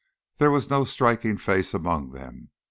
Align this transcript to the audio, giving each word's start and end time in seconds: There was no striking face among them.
There 0.37 0.49
was 0.49 0.67
no 0.71 0.83
striking 0.83 1.37
face 1.37 1.75
among 1.75 2.09
them. 2.09 2.49